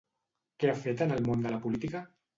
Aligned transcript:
Què 0.63 0.71
ha 0.71 0.75
fet 0.85 1.03
en 1.07 1.13
el 1.19 1.21
món 1.31 1.45
de 1.47 1.55
la 1.57 1.63
política? 1.67 2.03